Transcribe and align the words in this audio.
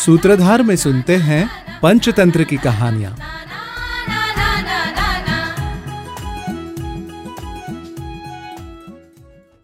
सूत्रधार 0.00 0.62
में 0.62 0.76
सुनते 0.76 1.16
हैं 1.16 1.48
पंचतंत्र 1.80 2.44
की 2.44 2.56
कहानियाँ। 2.56 3.16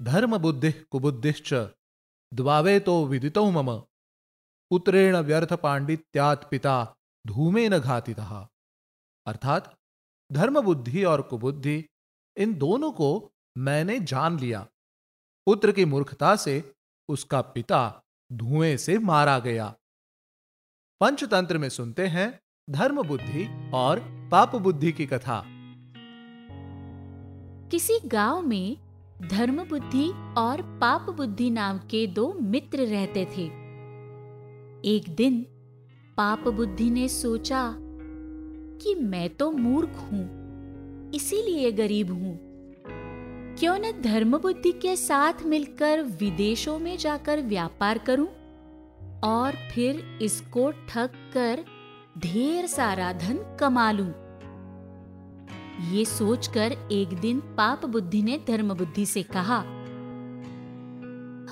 धर्म 0.02 0.38
बुद्धि 0.38 0.72
कुबुद्धिश्च 0.72 1.54
द्वावे 2.34 2.80
तो 2.80 3.06
विदितो 3.06 3.50
मम। 3.50 3.72
पुत्रेण 4.70 5.16
व्यर्थ 5.16 5.52
पांडित्यात 5.52 6.48
पिता 6.50 6.94
धूमे 7.26 7.68
न 7.68 7.78
घातितः। 7.78 8.46
अर्थात 9.26 9.74
धर्म 10.32 10.60
बुद्धि 10.60 11.04
और 11.04 11.22
कुबुद्धि, 11.22 11.84
इन 12.36 12.54
दोनों 12.54 12.92
को 12.92 13.32
मैंने 13.58 14.00
जान 14.00 14.38
लिया। 14.38 14.66
पुत्र 15.46 15.72
की 15.72 15.84
मूर्खता 15.84 16.36
से 16.36 16.74
उसका 17.08 17.40
पिता 17.40 18.02
धुएँ 18.32 18.76
से 18.76 18.98
मारा 18.98 19.38
गया। 19.38 19.74
पंचतंत्र 21.00 21.58
में 21.58 21.68
सुनते 21.68 22.06
हैं 22.06 22.28
धर्म 22.68 23.02
बुद्धि 23.02 23.46
और 23.74 23.98
पाप 24.30 24.54
बुद्धि 24.56 24.92
की 24.92 25.06
कथा। 25.06 25.42
किसी 27.70 27.98
गाँव 28.04 28.40
में 28.42 28.76
धर्म 29.22 29.62
बुद्धि 29.64 30.08
और 30.38 30.62
पाप 30.80 31.10
बुद्धि 31.10 31.48
नाम 31.50 31.78
के 31.78 32.06
दो 32.06 32.32
मित्र 32.42 32.86
रहते 32.86 33.24
थे। 33.36 33.44
एक 34.84 35.14
दिन 35.16 35.40
पाप 36.16 36.48
बुद्धि 36.48 36.88
ने 36.90 37.08
सोचा 37.08 37.62
कि 37.76 38.94
मैं 39.02 39.28
तो 39.30 39.50
मूर्ख 39.50 39.98
हूँ, 40.12 40.24
इसीलिए 41.14 41.72
गरीब 41.72 42.12
हूँ। 42.12 42.38
क्यों 43.58 43.78
न 43.78 43.92
धर्म 44.02 44.38
बुद्धि 44.38 44.72
के 44.72 44.96
साथ 44.96 45.44
मिलकर 45.46 46.02
विदेशों 46.18 46.78
में 46.78 46.96
जाकर 46.96 47.42
व्यापार 47.42 47.98
करूँ? 47.98 48.28
और 49.24 49.56
फिर 49.70 50.18
इसको 50.22 50.70
ठग 50.88 51.14
कर 51.34 51.64
ढेर 52.18 52.66
सारा 52.66 53.12
धन 53.12 53.38
कमा 53.60 53.90
लूँ। 53.92 54.12
ये 55.90 56.04
सोचकर 56.04 56.72
एक 56.92 57.08
दिन 57.20 57.40
पाप 57.56 57.84
बुद्धि 57.84 58.22
ने 58.22 58.38
धर्म 58.48 58.74
बुद्धि 58.74 59.06
से 59.06 59.22
कहा, 59.22 59.58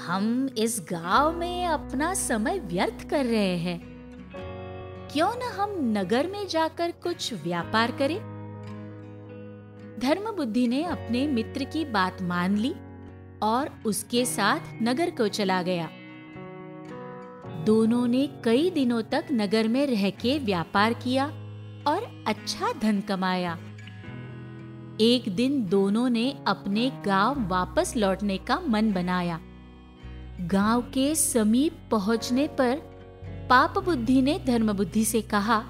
हम 0.06 0.48
इस 0.59 0.81
गाँव 0.91 1.37
में 1.39 1.67
अपना 1.67 2.12
समय 2.15 2.59
व्यर्थ 2.59 3.09
कर 3.11 3.25
रहे 3.25 3.56
हैं। 3.56 3.81
क्यों 5.12 5.31
न 5.37 5.53
हम 5.53 5.75
नगर 5.99 6.27
में 6.27 6.47
जाकर 6.49 6.91
कुछ 7.03 7.33
व्यापार 7.34 7.93
करें? 7.93 8.19
धर्म 9.99 10.31
बुद्धि 10.37 10.67
ने 10.69 10.84
अपने 10.84 11.27
मित्र 11.27 11.65
की 11.65 11.84
बात 11.84 12.23
मान 12.23 12.56
ली 12.56 12.75
और 13.43 13.71
उसके 13.87 14.25
साथ 14.25 14.83
नगर 14.83 15.11
को 15.11 15.28
चला 15.28 15.62
गया। 15.62 15.89
दोनों 17.65 18.07
ने 18.07 18.27
कई 18.45 18.70
दिनों 18.70 19.03
तक 19.03 19.25
नगर 19.33 19.69
में 19.69 19.87
रह 19.87 20.11
के 20.11 20.39
व्यापार 20.39 20.93
किया 20.93 21.27
और 21.87 22.25
अच्छा 22.27 22.73
धन 22.73 23.01
कमाया। 23.01 23.59
एक 25.01 25.34
दिन 25.37 25.67
दोनों 25.67 26.09
ने 26.09 26.39
अपने 26.47 26.91
गाँव 27.06 27.48
वापस 27.48 27.97
लौटने 27.97 28.39
का 28.39 28.61
मन 28.61 28.93
बनाया। 28.93 29.41
गाँव 30.41 30.83
के 30.83 31.15
समीप 31.15 31.79
पहुँचने 31.91 32.47
पर 32.48 32.77
पाप 33.51 33.78
बुद्धि 33.78 34.23
ने 34.23 34.39
धर्म 34.47 34.73
बुद्धि 34.73 35.05
से 35.05 35.23
कहा, 35.23 35.65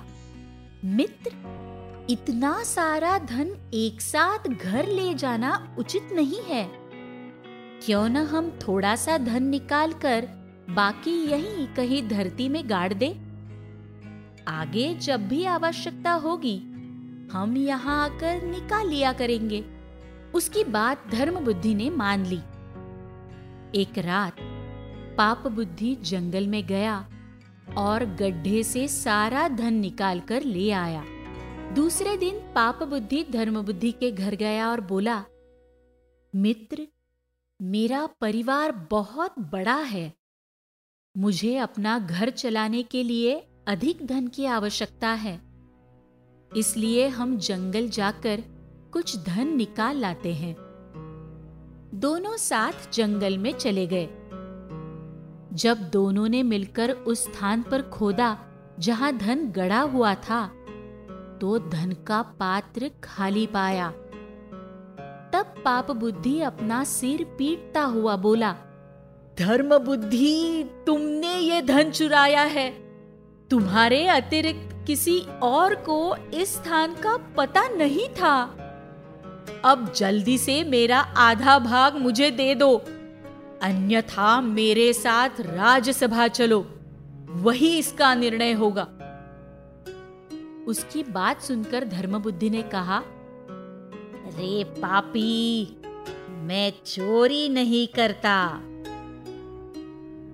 मित्र, 0.85 1.31
इतना 2.11 2.63
सारा 2.63 3.19
धन 3.19 3.71
एक 3.75 4.01
साथ 4.01 4.49
घर 4.49 4.87
ले 4.87 5.15
जाना 5.15 5.77
उचित 5.79 6.09
नहीं 6.13 6.41
है। 6.41 6.65
क्यों 7.85 8.09
न 8.09 8.17
हम 8.17 8.51
थोड़ा 8.69 8.97
सा 8.97 9.19
धन 9.19 9.43
निकाल 9.43 9.93
कर 9.93 10.29
बाकी 10.71 11.25
यहीं 11.31 11.67
कहीं 11.67 12.09
धरती 12.09 12.49
में 12.49 12.71
गाड़ 12.71 12.93
दे। 12.95 13.09
आगे 14.49 14.95
जब 14.95 15.29
भी 15.29 15.45
आवश्यकता 15.45 16.13
होगी, 16.13 16.57
हम 17.33 17.57
यहाँ 17.57 18.05
आकर 18.05 18.43
निकाल 18.43 18.89
लिया 18.89 19.13
करेंगे। 19.13 19.65
उसकी 20.35 20.65
बात 20.65 21.09
धर्म 21.09 21.41
बुद्धि 21.41 21.75
ने 21.75 21.91
मान 21.91 22.27
ली। 22.27 22.39
एक 23.81 23.99
रात, 23.99 24.37
पाप 25.19 25.47
बुद्धि 25.47 25.95
जंगल 25.95 26.47
में 26.47 26.67
गया 26.67 27.09
और 27.77 28.05
गड्ढे 28.05 28.63
से 28.63 28.89
सारा 28.89 29.49
धन 29.49 29.75
निकाल 29.75 30.21
कर 30.21 30.43
ले 30.43 30.71
आया। 30.71 31.05
दूसरे 31.75 32.17
दिन 32.17 32.39
पाप 32.55 32.83
बुद्धि 32.83 33.25
धर्म 33.31 33.63
बुद्धि 33.63 33.93
के 33.93 34.11
घर 34.11 34.35
गया 34.35 34.71
और 34.71 34.81
बोला, 34.81 35.25
मित्र, 36.35 36.87
मेरा 37.63 38.07
परिवार 38.21 38.73
बहुत 38.91 39.39
बड़ा 39.39 39.77
है। 39.77 40.13
मुझे 41.17 41.57
अपना 41.57 41.99
घर 41.99 42.31
चलाने 42.31 42.83
के 42.83 43.03
लिए 43.03 43.35
अधिक 43.69 44.07
धन 44.07 44.27
की 44.27 44.45
आवश्यकता 44.45 45.09
है। 45.09 45.41
इसलिए 46.57 47.09
हम 47.09 47.37
जंगल 47.39 47.89
जाकर 47.89 48.43
कुछ 48.93 49.17
धन 49.25 49.57
निकाल 49.57 49.97
लाते 49.97 50.35
हैं। 50.35 50.55
दोनों 51.95 52.37
साथ 52.37 52.93
जंगल 52.93 53.39
में 53.39 53.53
चले 53.53 53.87
गए। 53.87 54.09
जब 55.53 55.91
दोनों 55.93 56.29
ने 56.29 56.43
मिलकर 56.43 56.91
उस 56.91 57.25
स्थान 57.25 57.63
पर 57.63 57.83
खोदा 57.83 58.37
जहाँ 58.79 59.17
धन 59.17 59.49
गड़ा 59.49 59.81
हुआ 59.81 60.15
था 60.15 60.47
तो 61.41 61.59
धन 61.59 61.97
का 62.07 62.23
पात्र 62.23 62.91
खाली 63.05 63.47
पाया। 63.47 63.91
तब 65.33 65.55
पाप 65.65 65.91
बुद्धि 65.91 66.41
अपना 66.41 66.85
सिर 66.85 67.25
पीटता 67.39 67.83
हुआ 67.83 68.17
बोला 68.17 68.57
धर्म 69.39 69.79
बुद्धि 69.79 70.65
तुमने 70.87 71.35
ये 71.35 71.63
धन 71.63 71.91
चुराया 71.91 72.43
है। 72.43 72.71
तुम्हारे 73.51 74.07
अतिरिक्त 74.07 74.87
किसी 74.87 75.21
और 75.43 75.75
को 75.75 76.17
इस 76.17 76.55
स्थान 76.55 76.95
का 76.95 77.17
पता 77.17 77.69
नहीं 77.69 78.09
था। 78.09 78.43
अब 79.65 79.93
जल्दी 79.97 80.39
से 80.39 80.65
मेरा 80.65 80.99
आधा 80.99 81.59
भाग 81.59 81.97
मुझे 81.97 82.31
दे 82.31 82.55
दो। 82.55 82.77
अन्यथा 83.63 84.41
मेरे 84.41 84.93
साथ 84.93 85.41
राज्यसभा 85.41 86.29
चलो। 86.29 86.67
वही 87.29 87.79
इसका 87.79 88.15
निर्णय 88.15 88.53
होगा। 88.53 88.89
उसकी 90.67 91.03
बात 91.03 91.43
सुनकर 91.43 91.85
धर्मबुद्धि 91.85 92.51
ने 92.51 92.63
कहा 92.63 93.03
रे 94.27 94.65
पापी, 94.65 95.65
मैं 96.29 96.73
चोरी 96.87 97.49
नहीं 97.49 97.87
करता। 97.89 98.61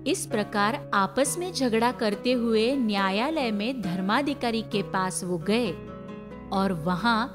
इस 0.07 0.25
प्रकार 0.25 0.91
आपस 0.93 1.37
में 1.39 1.53
झगड़ा 1.53 1.91
करते 1.91 2.31
हुए 2.33 2.75
न्यायालय 2.75 3.51
में 3.51 3.81
धर्माधिकारी 3.81 4.61
के 4.61 4.83
पास 4.83 5.23
वो 5.23 5.37
गए 5.37 5.71
और 6.53 6.73
वहाँ 6.85 7.33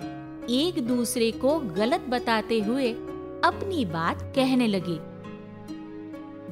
एक 0.50 0.87
दूसरे 0.87 1.31
को 1.31 1.59
गलत 1.59 2.00
बताते 2.00 2.60
हुए 2.60 2.93
अपनी 3.44 3.84
बात 3.84 4.32
कहने 4.37 4.66
लगे। 4.66 4.97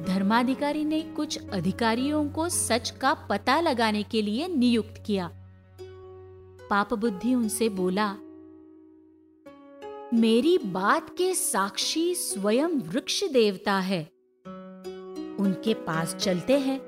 धर्माधिकारी 0.05 0.85
ने 0.85 1.01
कुछ 1.01 1.49
अधिकारियों 1.49 2.29
को 2.29 2.49
सच 2.49 2.89
का 2.89 3.13
पता 3.13 3.59
लगाने 3.61 4.03
के 4.03 4.21
लिए 4.21 4.47
नियुक्त 4.47 5.03
किया। 5.05 5.31
पाप 6.69 6.93
बुद्धि 6.93 7.35
उनसे 7.35 7.69
बोला, 7.69 8.15
मेरी 10.13 10.57
बात 10.57 11.09
के 11.09 11.33
साक्षी 11.33 12.15
स्वयं 12.15 12.67
वृक्ष 12.67 13.23
देवता 13.23 13.79
है। 13.79 14.14
उनके 15.39 15.73
पास 15.73 16.15
चलते 16.15 16.59
हैं। 16.59 16.79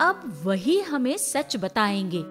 अब 0.00 0.40
वही 0.44 0.80
हमें 0.80 1.16
सच 1.16 1.56
बताएँगे। 1.56 2.22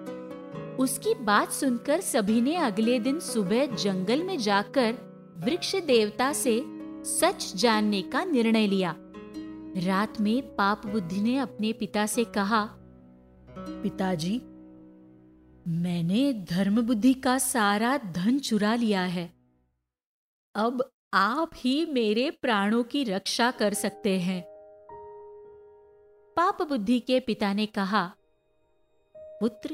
उसकी 0.76 1.14
बात 1.14 1.52
सुनकर 1.52 2.00
सभी 2.00 2.40
ने 2.40 2.56
अगले 2.56 2.98
दिन 2.98 3.20
सुबह 3.20 3.66
जंगल 3.66 4.22
में 4.22 4.38
जाकर 4.38 4.92
वृक्ष 5.38 5.76
देवता 5.76 6.32
से 6.32 6.62
सच 7.04 7.52
जानने 7.56 8.02
का 8.02 8.24
निर्णय 8.24 8.66
लिया। 8.66 8.94
रात 9.76 10.20
में 10.20 10.56
पाप 10.56 10.86
बुद्धि 10.86 11.20
ने 11.20 11.38
अपने 11.38 11.72
पिता 11.72 12.06
से 12.06 12.24
कहा, 12.24 12.64
पिताजी, 13.58 14.40
मैंने 15.68 16.32
धर्म 16.32 16.82
बुद्धि 16.82 17.14
का 17.14 17.38
सारा 17.38 17.96
धन 17.96 18.38
चुरा 18.38 18.74
लिया 18.74 19.02
है। 19.02 19.32
अब 20.54 20.90
आप 21.14 21.50
ही 21.56 21.86
मेरे 21.86 22.30
प्राणों 22.30 22.82
की 22.82 23.04
रक्षा 23.04 23.50
कर 23.50 23.74
सकते 23.74 24.18
हैं। 24.18 24.57
पाप 26.38 26.62
बुद्धि 26.62 27.00
के 27.00 27.20
पिता 27.20 27.52
ने 27.52 27.66
कहा, 27.66 28.12
पुत्र, 29.16 29.68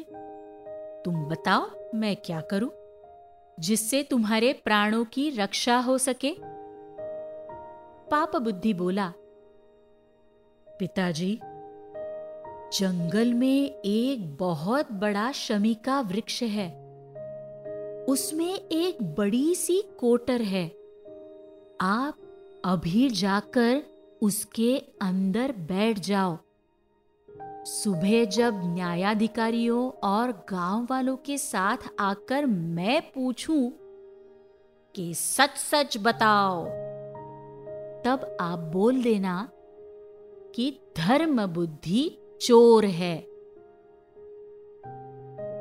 तुम 1.04 1.24
बताओ, 1.24 1.70
मैं 1.94 2.16
क्या 2.16 2.40
करूँ 2.40 2.70
जिससे 3.60 4.02
तुम्हारे 4.02 4.52
प्राणों 4.52 5.04
की 5.04 5.30
रक्षा 5.30 5.76
हो 5.76 5.98
सके? 5.98 6.36
पाप 8.10 8.36
बुद्धि 8.36 8.74
बोला, 8.74 9.12
पिताजी, 10.68 11.38
जंगल 12.78 13.34
में 13.34 13.82
एक 13.84 14.36
बहुत 14.36 14.92
बड़ा 14.92 15.32
शमी 15.32 15.74
का 15.74 16.00
वृक्ष 16.00 16.42
है। 16.42 16.68
उसमें 18.04 18.54
एक 18.54 19.02
बड़ी 19.02 19.54
सी 19.54 19.82
कोटर 20.00 20.42
है। 20.42 20.68
आप 21.80 22.16
अभी 22.64 23.10
जाकर 23.10 23.82
उसके 24.22 24.82
अंदर 25.02 25.52
बैठ 25.52 25.98
जाओ। 25.98 26.38
सुबह 27.64 28.24
जब 28.24 28.60
न्यायाधिकारियों 28.64 29.90
और 30.04 30.30
गाँव 30.48 30.86
वालों 30.90 31.16
के 31.16 31.36
साथ 31.38 31.76
आकर 32.00 32.46
मैं 32.46 33.00
पूछूँ 33.12 33.70
कि 34.94 35.12
सच 35.14 35.56
सच 35.58 35.96
बताओ, 36.02 36.64
तब 38.04 38.36
आप 38.40 38.58
बोल 38.72 39.02
देना 39.02 39.36
कि 40.54 40.70
धर्म 40.96 41.44
बुद्धि 41.46 42.02
चोर 42.40 42.84
है। 42.84 43.16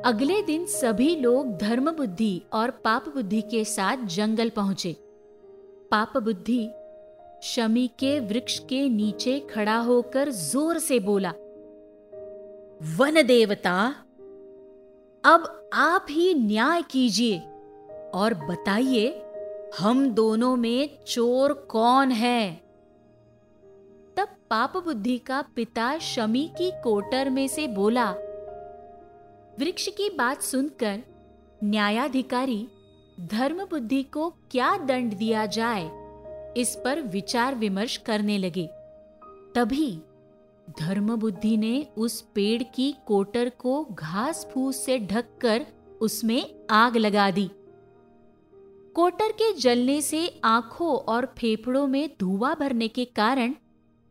अगले 0.04 0.40
दिन 0.42 0.66
सभी 0.66 1.14
लोग 1.16 1.56
धर्म 1.58 1.90
बुद्धि 1.90 2.42
और 2.52 2.70
पाप 2.84 3.08
बुद्धि 3.08 3.40
के 3.42 3.64
साथ 3.64 4.04
जंगल 4.06 4.50
पहुँचे। 4.50 4.92
पाप 5.90 6.16
बुद्धि 6.18 6.68
शमी 7.42 7.86
के 7.98 8.18
वृक्ष 8.20 8.58
के 8.58 8.88
नीचे 8.88 9.38
खड़ा 9.50 9.76
होकर 9.78 10.30
ज़ोर 10.30 10.78
से 10.78 10.98
बोला 11.00 11.32
वन 12.80 13.22
देवता 13.22 13.72
अब 15.24 15.70
आप 15.72 16.06
ही 16.10 16.34
न्याय 16.34 16.82
कीजिए 16.82 17.38
और 18.14 18.34
बताइए, 18.34 19.06
हम 19.78 20.08
दोनों 20.10 20.54
में 20.56 21.04
चोर 21.04 21.52
कौन 21.70 22.10
है? 22.10 22.54
तब 24.16 24.36
पाप 24.50 24.76
बुद्धि 24.76 25.16
का 25.18 25.40
पिता 25.56 25.98
शमी 25.98 26.46
की 26.58 26.70
कोटर 26.84 27.30
में 27.30 27.46
से 27.48 27.66
बोला, 27.68 28.10
वृक्ष 29.58 29.88
की 29.88 30.10
बात 30.10 30.42
सुनकर 30.42 31.02
न्यायाधिकारी 31.64 32.66
धर्म 33.20 33.64
बुद्धि 33.64 34.02
को 34.02 34.30
क्या 34.50 34.76
दंड 34.78 35.14
दिया 35.14 35.46
जाए, 35.46 35.90
इस 36.56 36.74
पर 36.84 37.00
विचार 37.02 37.54
विमर्श 37.54 37.96
करने 37.96 38.38
लगे। 38.38 38.66
तभी 39.54 39.90
धर्म 40.70 41.16
बुद्धि 41.16 41.56
ने 41.56 41.86
उस 41.96 42.20
पेड़ 42.20 42.62
की 42.62 42.94
कोटर 43.06 43.48
को 43.48 43.84
घास 43.84 44.48
फूस 44.54 44.84
से 44.84 44.98
ढककर 44.98 45.66
उसमें 46.00 46.66
आग 46.70 46.96
लगा 46.96 47.30
दी। 47.30 47.50
कोटर 48.94 49.32
के 49.32 49.52
जलने 49.52 50.02
से 50.02 50.40
आँखों 50.44 50.96
और 50.96 51.34
फेफड़ों 51.38 51.86
में 51.86 52.16
धुआँ 52.20 52.56
भरने 52.60 52.88
के 52.88 53.04
कारण 53.04 53.54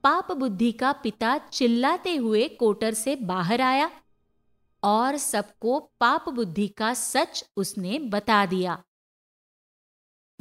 पाप 0.03 0.31
बुद्धि 0.31 0.71
का 0.71 0.91
पिता 0.91 1.38
चिल्लाते 1.38 2.15
हुए 2.15 2.47
कोटर 2.47 2.94
से 2.94 3.15
बाहर 3.15 3.61
आया 3.61 3.91
और 4.83 5.17
सबको 5.17 5.79
पाप 5.79 6.29
बुद्धि 6.29 6.67
का 6.67 6.94
सच 6.94 7.45
उसने 7.57 7.99
बता 7.99 8.45
दिया। 8.45 8.83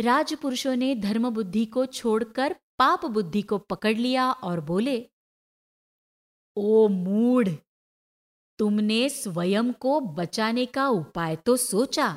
राजपुरुषों 0.00 0.76
ने 0.76 0.94
धर्म 0.94 1.30
बुद्धि 1.30 1.64
को 1.64 1.86
छोड़कर 1.86 2.56
पाप 2.78 3.06
बुद्धि 3.06 3.42
को 3.42 3.58
पकड़ 3.58 3.96
लिया 3.96 4.32
और 4.32 4.60
बोले 4.60 5.08
ओ 6.56 6.88
मूढ़, 6.88 7.48
तुमने 8.58 9.08
स्वयं 9.08 9.72
को 9.72 10.00
बचाने 10.00 10.66
का 10.66 10.88
उपाय 10.88 11.36
तो 11.36 11.56
सोचा, 11.56 12.08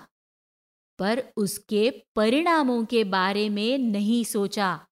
पर 0.99 1.23
उसके 1.37 1.89
परिणामों 2.15 2.83
के 2.85 3.03
बारे 3.03 3.47
में 3.49 3.77
नहीं 3.77 4.23
सोचा। 4.23 4.87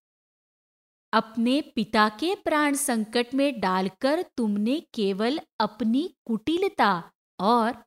अपने 1.13 1.59
पिता 1.75 2.07
के 2.09 2.33
प्राण 2.35 2.75
संकट 2.75 3.33
में 3.33 3.59
डालकर 3.59 4.21
तुमने 4.37 4.79
केवल 4.93 5.39
अपनी 5.59 6.07
कुटिलता 6.25 7.11
और 7.39 7.83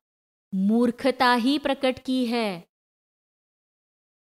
मूर्खता 0.52 1.32
ही 1.34 1.58
प्रकट 1.58 1.98
की 1.98 2.24
है। 2.26 2.64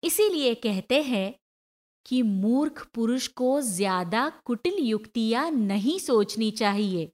इसीलिए 0.03 0.55
कहते 0.55 1.03
हैं 1.03 1.33
कि 2.07 2.23
मूर्ख 2.23 2.87
पुरुष 2.95 3.27
को 3.37 3.61
ज़्यादा 3.63 4.29
कुटिल 4.45 4.77
युक्तियाँ 4.81 5.51
नहीं 5.51 5.99
सोचनी 5.99 6.51
चाहिए। 6.53 7.11